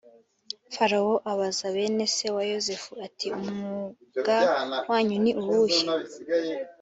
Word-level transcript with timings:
farawo 0.75 1.13
abaza 1.31 1.65
bene 1.75 2.05
se 2.15 2.27
wa 2.35 2.43
yosefu 2.51 2.91
ati 3.05 3.27
“umwuga 3.39 4.35
wanyu 4.91 5.15
ni 5.23 5.31
uwuhe?” 5.41 5.79